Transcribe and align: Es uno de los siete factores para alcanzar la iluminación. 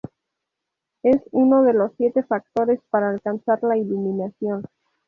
Es 1.03 1.21
uno 1.29 1.61
de 1.61 1.73
los 1.73 1.91
siete 1.95 2.23
factores 2.23 2.79
para 2.89 3.09
alcanzar 3.11 3.61
la 3.61 3.77
iluminación. 3.77 4.65